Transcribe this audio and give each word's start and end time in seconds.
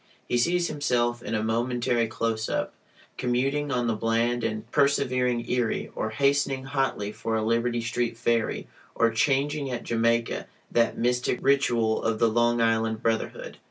He 0.27 0.35
sees 0.39 0.67
himself 0.67 1.21
(in 1.21 1.35
a 1.35 1.43
momentary 1.43 2.07
close 2.07 2.49
up) 2.49 2.73
commuting 3.19 3.71
on 3.71 3.85
the 3.85 3.93
bland 3.93 4.43
and 4.43 4.65
persevering 4.71 5.47
Erie, 5.47 5.91
or 5.93 6.09
hastening 6.09 6.63
hotly 6.63 7.11
for 7.11 7.35
a 7.35 7.43
Liberty 7.43 7.81
Street 7.81 8.17
ferry, 8.17 8.67
or 8.95 9.11
changing 9.11 9.69
at 9.69 9.83
Jamaica 9.83 10.47
(that 10.71 10.97
mystic 10.97 11.37
ritual 11.39 12.01
of 12.03 12.17
the 12.17 12.29
Long 12.29 12.59
Island 12.61 13.03
brotherhood). 13.03 13.59